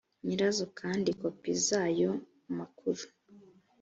[0.25, 2.11] nyirazo kandi kopi z ayo
[2.57, 3.03] makuru